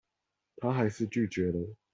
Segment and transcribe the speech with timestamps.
[0.55, 1.75] 她還是拒絕了